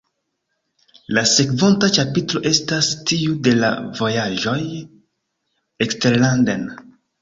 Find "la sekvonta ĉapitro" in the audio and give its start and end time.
1.17-2.43